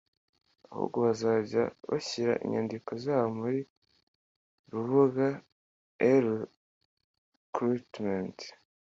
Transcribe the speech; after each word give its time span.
ahubwo 0.71 0.97
bazajya 1.05 1.63
bshyira 1.89 2.33
inyandiko 2.45 2.91
zabo 3.03 3.39
ku 4.65 4.69
rubuga 4.73 5.27
E-recruitment 6.11 8.37